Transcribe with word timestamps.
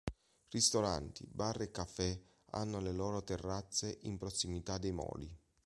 Ristoranti, 0.49 1.27
bar 1.31 1.61
e 1.61 1.69
caffè 1.69 2.19
hanno 2.53 2.79
le 2.79 2.91
loro 2.91 3.23
terrazze 3.23 3.99
in 4.01 4.17
prossimità 4.17 4.79
dei 4.79 4.91
moli. 4.91 5.31